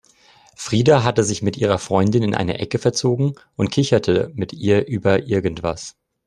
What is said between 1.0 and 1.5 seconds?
hatte sich